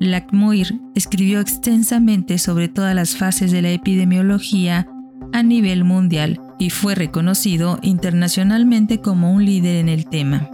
Lackmoir 0.00 0.80
escribió 0.94 1.40
extensamente 1.40 2.38
sobre 2.38 2.68
todas 2.68 2.94
las 2.94 3.16
fases 3.16 3.52
de 3.52 3.62
la 3.62 3.70
epidemiología 3.70 4.86
a 5.32 5.42
nivel 5.42 5.84
mundial 5.84 6.40
y 6.60 6.68
fue 6.68 6.94
reconocido 6.94 7.78
internacionalmente 7.80 9.00
como 9.00 9.32
un 9.32 9.46
líder 9.46 9.76
en 9.76 9.88
el 9.88 10.04
tema. 10.04 10.48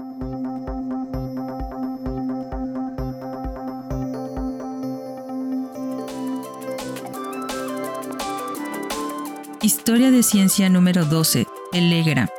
Historia 9.60 10.12
de 10.12 10.22
ciencia 10.22 10.70
número 10.70 11.04
12. 11.04 11.44
Pelegra. 11.72 12.30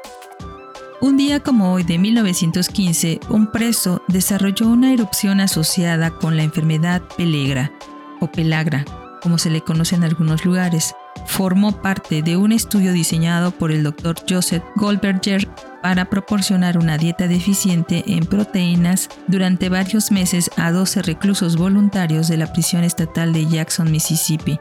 Un 1.01 1.17
día 1.17 1.41
como 1.41 1.73
hoy 1.73 1.83
de 1.83 1.97
1915, 1.97 3.19
un 3.29 3.51
preso 3.51 4.01
desarrolló 4.07 4.69
una 4.69 4.93
erupción 4.93 5.41
asociada 5.41 6.11
con 6.11 6.37
la 6.37 6.43
enfermedad 6.43 7.01
pelegra 7.17 7.73
o 8.21 8.31
pelagra, 8.31 8.85
como 9.21 9.37
se 9.37 9.49
le 9.49 9.59
conoce 9.59 9.95
en 9.95 10.05
algunos 10.05 10.45
lugares, 10.45 10.95
formó 11.27 11.81
parte 11.81 12.23
de 12.23 12.37
un 12.37 12.51
estudio 12.51 12.93
diseñado 12.93 13.51
por 13.51 13.71
el 13.71 13.83
Dr. 13.83 14.15
Joseph 14.27 14.63
Goldberger 14.75 15.47
para 15.83 16.09
proporcionar 16.09 16.77
una 16.77 16.97
dieta 16.97 17.27
deficiente 17.27 18.03
en 18.07 18.25
proteínas 18.25 19.09
durante 19.27 19.69
varios 19.69 20.11
meses 20.11 20.49
a 20.55 20.71
12 20.71 21.03
reclusos 21.03 21.57
voluntarios 21.57 22.27
de 22.27 22.37
la 22.37 22.51
prisión 22.51 22.83
estatal 22.83 23.33
de 23.33 23.45
Jackson, 23.45 23.91
Mississippi. 23.91 24.59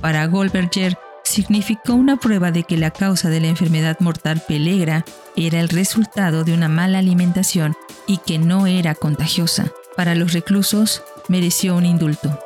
Para 0.00 0.26
Goldberger, 0.26 0.98
significó 1.22 1.94
una 1.94 2.16
prueba 2.16 2.50
de 2.50 2.64
que 2.64 2.76
la 2.76 2.90
causa 2.90 3.30
de 3.30 3.40
la 3.40 3.46
enfermedad 3.46 3.98
mortal 4.00 4.42
pelegra 4.46 5.04
era 5.36 5.60
el 5.60 5.68
resultado 5.68 6.44
de 6.44 6.52
una 6.52 6.68
mala 6.68 6.98
alimentación 6.98 7.74
y 8.06 8.18
que 8.18 8.38
no 8.38 8.66
era 8.66 8.94
contagiosa. 8.94 9.72
Para 9.96 10.14
los 10.14 10.32
reclusos, 10.32 11.02
mereció 11.28 11.76
un 11.76 11.86
indulto. 11.86 12.38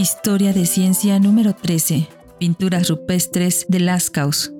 Historia 0.00 0.52
de 0.52 0.64
ciencia 0.64 1.18
número 1.18 1.56
13. 1.56 2.06
Pinturas 2.38 2.88
rupestres 2.88 3.66
de 3.68 3.80
Lascaux. 3.80 4.52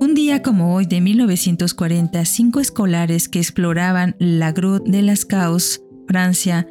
Un 0.00 0.14
día 0.14 0.40
como 0.40 0.74
hoy 0.74 0.86
de 0.86 1.02
1940, 1.02 2.24
cinco 2.24 2.60
escolares 2.60 3.28
que 3.28 3.40
exploraban 3.40 4.16
la 4.18 4.52
Grotte 4.52 4.90
de 4.90 5.02
las 5.02 5.26
Caos, 5.26 5.82
Francia, 6.08 6.66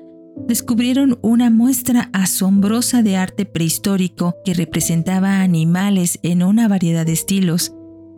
descubrieron 0.48 1.20
una 1.22 1.52
muestra 1.52 2.10
asombrosa 2.14 3.04
de 3.04 3.16
arte 3.16 3.46
prehistórico 3.46 4.34
que 4.44 4.56
representaba 4.56 5.42
animales 5.42 6.18
en 6.24 6.42
una 6.42 6.68
variedad 6.68 7.06
de 7.06 7.14
estilos, 7.14 7.76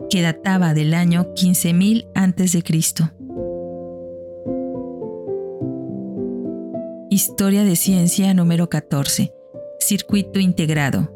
que 0.08 0.22
databa 0.22 0.72
del 0.72 0.94
año 0.94 1.34
15.000 1.34 2.06
a.C. 2.14 2.62
Historia 7.16 7.64
de 7.64 7.76
ciencia 7.76 8.34
número 8.34 8.68
14. 8.68 9.32
Circuito 9.80 10.38
integrado. 10.38 11.10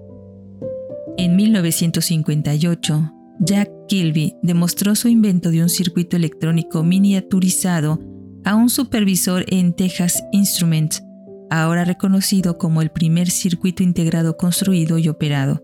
En 1.18 1.36
1958, 1.36 3.12
Jack 3.40 3.70
Kilby 3.86 4.34
demostró 4.40 4.94
su 4.94 5.08
invento 5.08 5.50
de 5.50 5.62
un 5.62 5.68
circuito 5.68 6.16
electrónico 6.16 6.82
miniaturizado 6.84 8.00
a 8.46 8.54
un 8.54 8.70
supervisor 8.70 9.44
en 9.48 9.74
Texas 9.74 10.24
Instruments, 10.32 11.02
ahora 11.50 11.84
reconocido 11.84 12.56
como 12.56 12.80
el 12.80 12.90
primer 12.90 13.28
circuito 13.28 13.82
integrado 13.82 14.38
construido 14.38 14.96
y 14.96 15.10
operado. 15.10 15.62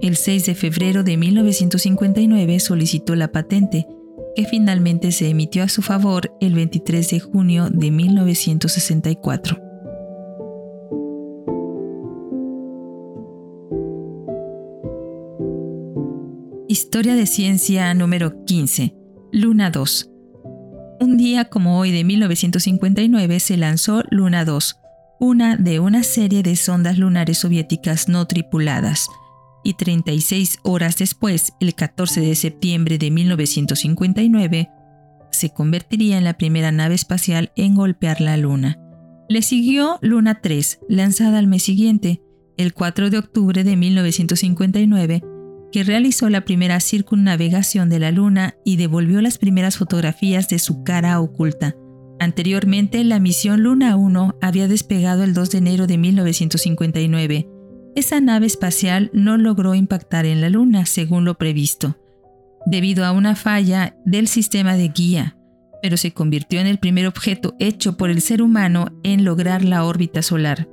El 0.00 0.16
6 0.16 0.46
de 0.46 0.56
febrero 0.56 1.04
de 1.04 1.16
1959 1.16 2.58
solicitó 2.58 3.14
la 3.14 3.30
patente, 3.30 3.86
que 4.38 4.44
finalmente 4.44 5.10
se 5.10 5.28
emitió 5.28 5.64
a 5.64 5.68
su 5.68 5.82
favor 5.82 6.32
el 6.40 6.54
23 6.54 7.10
de 7.10 7.18
junio 7.18 7.70
de 7.70 7.90
1964. 7.90 9.60
Historia 16.68 17.16
de 17.16 17.26
ciencia 17.26 17.92
número 17.94 18.44
15. 18.44 18.94
Luna 19.32 19.72
2. 19.72 20.08
Un 21.00 21.16
día 21.16 21.46
como 21.46 21.80
hoy 21.80 21.90
de 21.90 22.04
1959 22.04 23.40
se 23.40 23.56
lanzó 23.56 24.04
Luna 24.08 24.44
2, 24.44 24.76
una 25.18 25.56
de 25.56 25.80
una 25.80 26.04
serie 26.04 26.44
de 26.44 26.54
sondas 26.54 26.96
lunares 26.96 27.38
soviéticas 27.38 28.08
no 28.08 28.24
tripuladas, 28.28 29.08
y 29.64 29.74
36 29.74 30.58
horas 30.62 30.96
después, 30.96 31.52
el 31.60 31.74
14 31.74 32.20
de 32.20 32.34
septiembre 32.34 32.98
de 32.98 33.10
1959, 33.10 34.68
se 35.30 35.50
convertiría 35.50 36.18
en 36.18 36.24
la 36.24 36.38
primera 36.38 36.72
nave 36.72 36.94
espacial 36.94 37.52
en 37.56 37.74
golpear 37.74 38.20
la 38.20 38.36
Luna. 38.36 38.78
Le 39.28 39.42
siguió 39.42 39.98
Luna 40.00 40.40
3, 40.40 40.80
lanzada 40.88 41.38
al 41.38 41.46
mes 41.46 41.62
siguiente, 41.62 42.22
el 42.56 42.72
4 42.72 43.10
de 43.10 43.18
octubre 43.18 43.62
de 43.62 43.76
1959, 43.76 45.22
que 45.70 45.84
realizó 45.84 46.30
la 46.30 46.44
primera 46.44 46.80
circunnavegación 46.80 47.88
de 47.90 47.98
la 47.98 48.10
Luna 48.10 48.54
y 48.64 48.76
devolvió 48.76 49.20
las 49.20 49.38
primeras 49.38 49.76
fotografías 49.76 50.48
de 50.48 50.58
su 50.58 50.82
cara 50.82 51.20
oculta. 51.20 51.76
Anteriormente, 52.20 53.04
la 53.04 53.20
misión 53.20 53.62
Luna 53.62 53.96
1 53.96 54.38
había 54.40 54.66
despegado 54.66 55.22
el 55.22 55.34
2 55.34 55.50
de 55.50 55.58
enero 55.58 55.86
de 55.86 55.98
1959. 55.98 57.48
Esa 57.98 58.20
nave 58.20 58.46
espacial 58.46 59.10
no 59.12 59.38
logró 59.38 59.74
impactar 59.74 60.24
en 60.24 60.40
la 60.40 60.48
Luna, 60.48 60.86
según 60.86 61.24
lo 61.24 61.36
previsto, 61.36 61.98
debido 62.64 63.04
a 63.04 63.10
una 63.10 63.34
falla 63.34 63.96
del 64.04 64.28
sistema 64.28 64.76
de 64.76 64.90
guía, 64.90 65.36
pero 65.82 65.96
se 65.96 66.12
convirtió 66.12 66.60
en 66.60 66.68
el 66.68 66.78
primer 66.78 67.08
objeto 67.08 67.56
hecho 67.58 67.96
por 67.96 68.10
el 68.10 68.20
ser 68.22 68.40
humano 68.40 68.86
en 69.02 69.24
lograr 69.24 69.64
la 69.64 69.82
órbita 69.82 70.22
solar. 70.22 70.68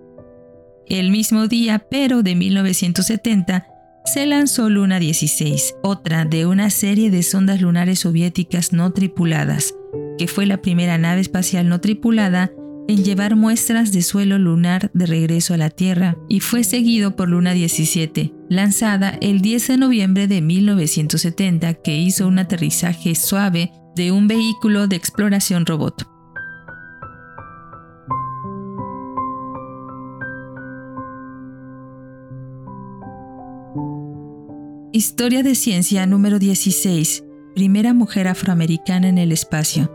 El 0.86 1.10
mismo 1.10 1.48
día, 1.48 1.88
pero 1.90 2.22
de 2.22 2.36
1970, 2.36 3.70
se 4.06 4.28
lanzó 4.28 4.70
Luna 4.70 5.00
16, 5.00 5.78
otra 5.82 6.26
de 6.26 6.46
una 6.46 6.70
serie 6.70 7.10
de 7.10 7.24
sondas 7.24 7.60
lunares 7.60 8.02
soviéticas 8.02 8.72
no 8.72 8.94
tripuladas, 8.94 9.74
que 10.20 10.28
fue 10.28 10.46
la 10.46 10.62
primera 10.62 11.00
nave 11.00 11.22
espacial 11.22 11.70
no 11.70 11.82
tripulada 11.82 12.52
en 12.88 13.04
llevar 13.04 13.36
muestras 13.36 13.92
de 13.92 14.02
suelo 14.02 14.38
lunar 14.38 14.92
de 14.94 15.06
regreso 15.06 15.54
a 15.54 15.58
la 15.58 15.70
Tierra, 15.70 16.18
y 16.30 16.40
fue 16.40 16.64
seguido 16.64 17.16
por 17.16 17.30
Luna 17.30 17.54
17, 17.54 18.34
lanzada 18.50 19.18
el 19.22 19.42
10 19.42 19.68
de 19.68 19.78
noviembre 19.78 20.28
de 20.28 20.42
1970, 20.42 21.76
que 21.76 21.98
hizo 21.98 22.28
un 22.28 22.40
aterrizaje 22.40 23.16
suave 23.16 23.72
de 23.96 24.12
un 24.12 24.28
vehículo 24.28 24.88
de 24.88 24.96
exploración 24.96 25.66
robot. 25.66 26.08
Historia 34.92 35.44
de 35.44 35.56
ciencia 35.56 36.06
número 36.06 36.40
16. 36.40 37.24
Primera 37.54 37.94
mujer 37.94 38.28
afroamericana 38.28 39.10
en 39.10 39.18
el 39.18 39.32
espacio. 39.32 39.95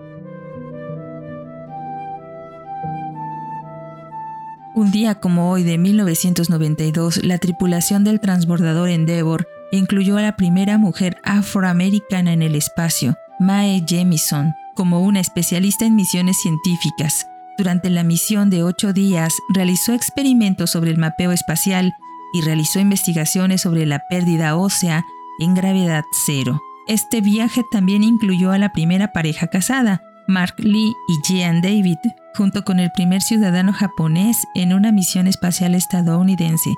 Un 4.80 4.90
día 4.90 5.16
como 5.16 5.50
hoy 5.50 5.62
de 5.62 5.76
1992, 5.76 7.22
la 7.22 7.36
tripulación 7.36 8.02
del 8.02 8.18
transbordador 8.18 8.88
Endeavour 8.88 9.46
incluyó 9.72 10.16
a 10.16 10.22
la 10.22 10.36
primera 10.36 10.78
mujer 10.78 11.18
afroamericana 11.22 12.32
en 12.32 12.40
el 12.40 12.54
espacio, 12.54 13.14
Mae 13.38 13.84
Jemison, 13.86 14.54
como 14.74 15.02
una 15.02 15.20
especialista 15.20 15.84
en 15.84 15.96
misiones 15.96 16.38
científicas. 16.38 17.26
Durante 17.58 17.90
la 17.90 18.04
misión 18.04 18.48
de 18.48 18.62
ocho 18.62 18.94
días, 18.94 19.34
realizó 19.50 19.92
experimentos 19.92 20.70
sobre 20.70 20.92
el 20.92 20.96
mapeo 20.96 21.32
espacial 21.32 21.92
y 22.32 22.40
realizó 22.40 22.80
investigaciones 22.80 23.60
sobre 23.60 23.84
la 23.84 24.04
pérdida 24.08 24.56
ósea 24.56 25.04
en 25.40 25.54
gravedad 25.54 26.04
cero. 26.24 26.58
Este 26.86 27.20
viaje 27.20 27.64
también 27.70 28.02
incluyó 28.02 28.50
a 28.50 28.56
la 28.56 28.72
primera 28.72 29.12
pareja 29.12 29.48
casada, 29.48 30.00
Mark 30.30 30.54
Lee 30.58 30.94
y 31.08 31.20
Jean 31.28 31.60
David, 31.60 31.98
junto 32.36 32.64
con 32.64 32.78
el 32.78 32.90
primer 32.92 33.20
ciudadano 33.20 33.72
japonés 33.72 34.36
en 34.54 34.72
una 34.72 34.92
misión 34.92 35.26
espacial 35.26 35.74
estadounidense. 35.74 36.70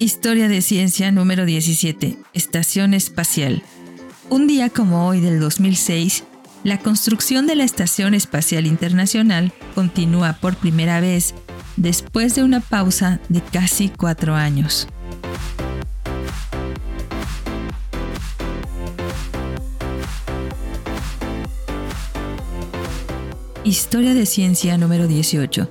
Historia 0.00 0.48
de 0.48 0.60
ciencia 0.60 1.12
número 1.12 1.44
17. 1.44 2.18
Estación 2.34 2.94
espacial. 2.94 3.62
Un 4.28 4.46
día 4.46 4.70
como 4.70 5.06
hoy 5.06 5.20
del 5.20 5.38
2006, 5.38 6.24
la 6.64 6.78
construcción 6.78 7.46
de 7.46 7.54
la 7.54 7.64
Estación 7.64 8.14
Espacial 8.14 8.66
Internacional 8.66 9.52
continúa 9.74 10.38
por 10.40 10.56
primera 10.56 11.00
vez 11.00 11.34
después 11.78 12.34
de 12.34 12.42
una 12.42 12.60
pausa 12.60 13.20
de 13.28 13.40
casi 13.40 13.88
cuatro 13.88 14.34
años. 14.34 14.88
Historia 23.64 24.14
de 24.14 24.26
ciencia 24.26 24.76
número 24.78 25.06
18. 25.06 25.70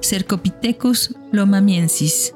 Cercopithecus 0.00 1.14
lomamiensis. 1.32 2.34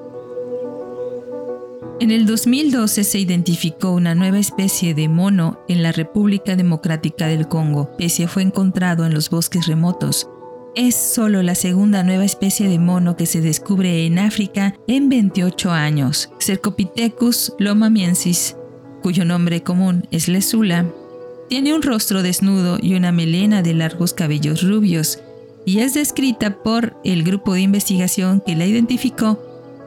En 2.00 2.10
el 2.10 2.24
2012 2.26 3.04
se 3.04 3.18
identificó 3.18 3.92
una 3.92 4.14
nueva 4.14 4.38
especie 4.38 4.94
de 4.94 5.08
mono 5.08 5.60
en 5.68 5.82
la 5.82 5.92
República 5.92 6.56
Democrática 6.56 7.26
del 7.26 7.48
Congo. 7.48 7.90
Especie 7.90 8.26
fue 8.26 8.42
encontrado 8.42 9.04
en 9.04 9.12
los 9.12 9.28
bosques 9.28 9.66
remotos. 9.66 10.28
Es 10.76 10.94
solo 10.94 11.42
la 11.42 11.56
segunda 11.56 12.04
nueva 12.04 12.24
especie 12.24 12.68
de 12.68 12.78
mono 12.78 13.16
que 13.16 13.26
se 13.26 13.40
descubre 13.40 14.06
en 14.06 14.20
África 14.20 14.76
en 14.86 15.08
28 15.08 15.72
años. 15.72 16.30
Cercopithecus 16.38 17.54
lomamiensis, 17.58 18.56
cuyo 19.02 19.24
nombre 19.24 19.64
común 19.64 20.06
es 20.12 20.28
lesula, 20.28 20.86
tiene 21.48 21.74
un 21.74 21.82
rostro 21.82 22.22
desnudo 22.22 22.78
y 22.80 22.94
una 22.94 23.10
melena 23.10 23.62
de 23.62 23.74
largos 23.74 24.14
cabellos 24.14 24.62
rubios, 24.62 25.18
y 25.66 25.80
es 25.80 25.94
descrita 25.94 26.62
por 26.62 26.96
el 27.04 27.24
grupo 27.24 27.54
de 27.54 27.62
investigación 27.62 28.40
que 28.40 28.54
la 28.54 28.66
identificó 28.66 29.42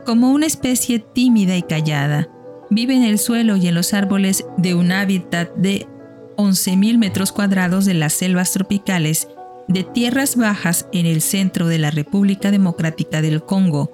como 0.06 0.32
una 0.32 0.48
especie 0.48 1.00
tímida 1.00 1.56
y 1.56 1.62
callada. 1.62 2.28
Vive 2.70 2.94
en 2.94 3.04
el 3.04 3.20
suelo 3.20 3.56
y 3.56 3.68
en 3.68 3.76
los 3.76 3.94
árboles 3.94 4.46
de 4.58 4.76
un 4.76 4.92
hábitat 4.92 5.54
de 5.56 5.88
11.000 6.36 6.98
metros 6.98 7.32
cuadrados 7.32 7.86
de 7.86 7.94
las 7.94 8.12
selvas 8.12 8.52
tropicales 8.52 9.30
de 9.74 9.84
tierras 9.84 10.36
bajas 10.36 10.88
en 10.94 11.08
el 11.08 11.22
centro 11.22 11.68
de 11.68 11.80
la 11.80 11.90
República 11.90 12.52
Democrática 12.52 13.22
del 13.22 13.44
Congo, 13.44 13.92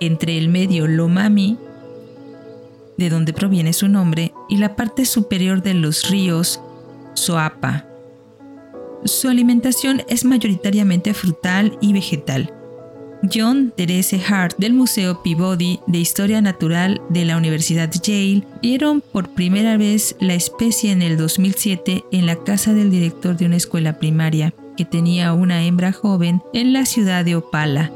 entre 0.00 0.38
el 0.38 0.48
medio 0.48 0.86
Lomami, 0.86 1.58
de 2.96 3.10
donde 3.10 3.34
proviene 3.34 3.74
su 3.74 3.88
nombre, 3.88 4.32
y 4.48 4.56
la 4.56 4.74
parte 4.74 5.04
superior 5.04 5.62
de 5.62 5.74
los 5.74 6.08
ríos 6.08 6.60
Soapa. 7.12 7.84
Su 9.04 9.28
alimentación 9.28 10.02
es 10.08 10.24
mayoritariamente 10.24 11.12
frutal 11.12 11.76
y 11.80 11.92
vegetal. 11.92 12.52
John 13.32 13.72
Therese 13.76 14.20
Hart 14.28 14.56
del 14.58 14.72
Museo 14.72 15.22
Peabody 15.22 15.80
de 15.86 15.98
Historia 15.98 16.40
Natural 16.40 17.02
de 17.10 17.24
la 17.24 17.36
Universidad 17.36 17.90
Yale 17.90 18.44
vieron 18.62 19.00
por 19.00 19.28
primera 19.28 19.76
vez 19.76 20.16
la 20.20 20.34
especie 20.34 20.92
en 20.92 21.02
el 21.02 21.16
2007 21.16 22.04
en 22.12 22.26
la 22.26 22.36
casa 22.36 22.72
del 22.72 22.90
director 22.90 23.36
de 23.36 23.46
una 23.46 23.56
escuela 23.56 23.98
primaria. 23.98 24.54
Que 24.78 24.84
tenía 24.84 25.32
una 25.32 25.64
hembra 25.64 25.90
joven 25.90 26.40
en 26.52 26.72
la 26.72 26.86
ciudad 26.86 27.24
de 27.24 27.34
Opala. 27.34 27.90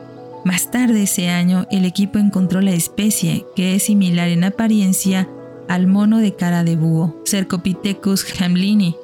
Más 0.44 0.72
tarde 0.72 1.04
ese 1.04 1.28
año, 1.28 1.64
el 1.70 1.84
equipo 1.84 2.18
encontró 2.18 2.60
la 2.60 2.72
especie, 2.72 3.46
que 3.54 3.76
es 3.76 3.84
similar 3.84 4.28
en 4.30 4.42
apariencia 4.42 5.28
al 5.68 5.86
mono 5.86 6.18
de 6.18 6.34
cara 6.34 6.64
de 6.64 6.74
búho, 6.74 7.22
Cercopithecus 7.24 8.26
hamlini, 8.40 8.96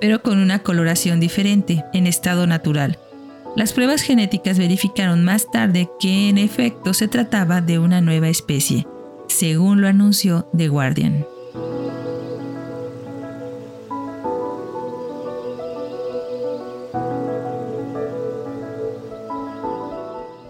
pero 0.00 0.22
con 0.22 0.40
una 0.40 0.58
coloración 0.64 1.20
diferente, 1.20 1.84
en 1.92 2.08
estado 2.08 2.48
natural. 2.48 2.98
Las 3.54 3.72
pruebas 3.72 4.02
genéticas 4.02 4.58
verificaron 4.58 5.22
más 5.22 5.48
tarde 5.52 5.88
que 6.00 6.28
en 6.28 6.36
efecto 6.36 6.94
se 6.94 7.06
trataba 7.06 7.60
de 7.60 7.78
una 7.78 8.00
nueva 8.00 8.26
especie, 8.26 8.88
según 9.28 9.80
lo 9.80 9.86
anunció 9.86 10.48
The 10.56 10.66
Guardian. 10.66 11.24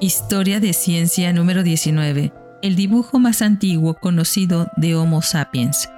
Historia 0.04 0.60
de 0.60 0.74
ciencia 0.74 1.32
número 1.32 1.62
19. 1.62 2.30
El 2.60 2.76
dibujo 2.76 3.18
más 3.18 3.40
antiguo 3.40 3.94
conocido 3.94 4.68
de 4.76 4.94
Homo 4.94 5.22
sapiens. 5.22 5.88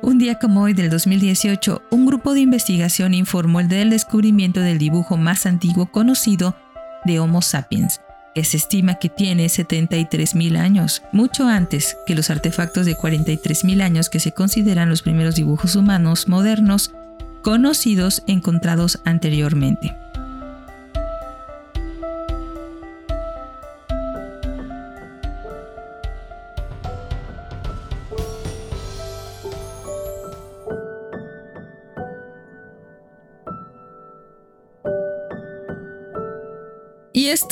Un 0.00 0.16
día 0.16 0.38
como 0.38 0.62
hoy 0.62 0.72
del 0.72 0.88
2018, 0.88 1.82
un 1.90 2.06
grupo 2.06 2.32
de 2.32 2.40
investigación 2.40 3.12
informó 3.12 3.60
el 3.60 3.68
del 3.68 3.90
descubrimiento 3.90 4.60
del 4.60 4.78
dibujo 4.78 5.18
más 5.18 5.44
antiguo 5.44 5.92
conocido 5.92 6.56
de 7.04 7.20
Homo 7.20 7.42
sapiens, 7.42 8.00
que 8.34 8.44
se 8.44 8.56
estima 8.56 8.94
que 8.94 9.10
tiene 9.10 9.44
73.000 9.44 10.56
años, 10.56 11.02
mucho 11.12 11.46
antes 11.46 11.98
que 12.06 12.14
los 12.14 12.30
artefactos 12.30 12.86
de 12.86 12.96
43.000 12.96 13.82
años 13.82 14.08
que 14.08 14.20
se 14.20 14.32
consideran 14.32 14.88
los 14.88 15.02
primeros 15.02 15.34
dibujos 15.34 15.76
humanos 15.76 16.28
modernos 16.28 16.94
conocidos 17.42 18.22
encontrados 18.26 19.02
anteriormente. 19.04 19.94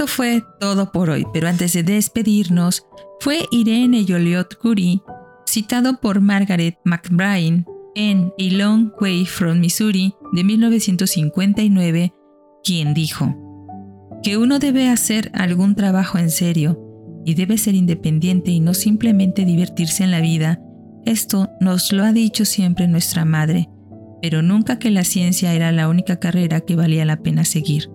Esto 0.02 0.16
fue 0.16 0.42
todo 0.58 0.90
por 0.90 1.10
hoy, 1.10 1.24
pero 1.32 1.46
antes 1.46 1.74
de 1.74 1.84
despedirnos, 1.84 2.84
fue 3.20 3.46
Irene 3.52 4.04
Joliot 4.04 4.58
Curie, 4.58 5.00
citado 5.46 6.00
por 6.00 6.20
Margaret 6.20 6.76
McBride 6.84 7.64
en 7.94 8.32
A 8.36 8.52
Long 8.52 8.90
Way 9.00 9.26
from 9.26 9.60
Missouri 9.60 10.12
de 10.32 10.42
1959, 10.42 12.12
quien 12.64 12.94
dijo 12.94 13.32
que 14.24 14.36
uno 14.36 14.58
debe 14.58 14.88
hacer 14.88 15.30
algún 15.34 15.76
trabajo 15.76 16.18
en 16.18 16.30
serio 16.30 16.80
y 17.24 17.34
debe 17.34 17.56
ser 17.56 17.76
independiente 17.76 18.50
y 18.50 18.58
no 18.58 18.74
simplemente 18.74 19.44
divertirse 19.44 20.02
en 20.02 20.10
la 20.10 20.20
vida. 20.20 20.60
Esto 21.04 21.48
nos 21.60 21.92
lo 21.92 22.02
ha 22.02 22.12
dicho 22.12 22.44
siempre 22.44 22.88
nuestra 22.88 23.24
madre, 23.24 23.68
pero 24.20 24.42
nunca 24.42 24.80
que 24.80 24.90
la 24.90 25.04
ciencia 25.04 25.54
era 25.54 25.70
la 25.70 25.88
única 25.88 26.18
carrera 26.18 26.60
que 26.60 26.74
valía 26.74 27.04
la 27.04 27.18
pena 27.18 27.44
seguir. 27.44 27.88